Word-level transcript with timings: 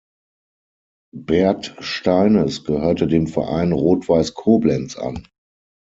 Bert 1.15 1.75
Steines 1.77 2.63
gehörte 2.63 3.05
dem 3.05 3.27
Verein 3.27 3.71
Rot-Weiß 3.71 4.33
Koblenz 4.33 4.95
an. 4.95 5.27